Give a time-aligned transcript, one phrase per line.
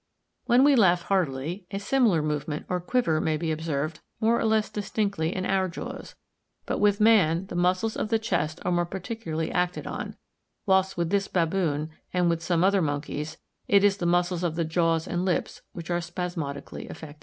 [0.45, 4.67] When we laugh heartily, a similar movement, or quiver, may be observed more or less
[4.67, 6.15] distinctly in our jaws;
[6.65, 10.15] but with man the muscles of the chest are more particularly acted on,
[10.65, 13.37] whilst with this baboon, and with some other monkeys,
[13.67, 17.19] it is the muscles of the jaws and lips which are spasmodically affected.